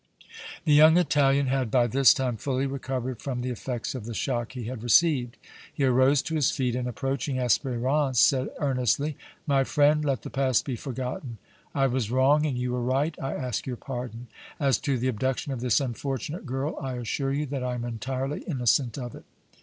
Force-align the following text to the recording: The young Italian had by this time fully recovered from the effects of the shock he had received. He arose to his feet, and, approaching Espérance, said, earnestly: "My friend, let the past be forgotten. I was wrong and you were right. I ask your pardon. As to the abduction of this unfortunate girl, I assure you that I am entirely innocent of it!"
The 0.65 0.73
young 0.73 0.97
Italian 0.97 1.45
had 1.45 1.69
by 1.69 1.85
this 1.85 2.11
time 2.11 2.35
fully 2.35 2.65
recovered 2.65 3.21
from 3.21 3.41
the 3.41 3.51
effects 3.51 3.93
of 3.93 4.05
the 4.05 4.15
shock 4.15 4.53
he 4.53 4.63
had 4.63 4.81
received. 4.81 5.37
He 5.71 5.83
arose 5.83 6.23
to 6.23 6.33
his 6.33 6.49
feet, 6.49 6.75
and, 6.75 6.87
approaching 6.87 7.35
Espérance, 7.35 8.15
said, 8.15 8.49
earnestly: 8.57 9.15
"My 9.45 9.63
friend, 9.63 10.03
let 10.03 10.23
the 10.23 10.31
past 10.31 10.65
be 10.65 10.75
forgotten. 10.75 11.37
I 11.75 11.85
was 11.85 12.09
wrong 12.09 12.47
and 12.47 12.57
you 12.57 12.71
were 12.71 12.81
right. 12.81 13.13
I 13.21 13.35
ask 13.35 13.67
your 13.67 13.77
pardon. 13.77 14.25
As 14.59 14.79
to 14.79 14.97
the 14.97 15.07
abduction 15.07 15.53
of 15.53 15.61
this 15.61 15.79
unfortunate 15.79 16.47
girl, 16.47 16.79
I 16.81 16.93
assure 16.95 17.31
you 17.31 17.45
that 17.45 17.63
I 17.63 17.75
am 17.75 17.85
entirely 17.85 18.39
innocent 18.47 18.97
of 18.97 19.13
it!" 19.13 19.25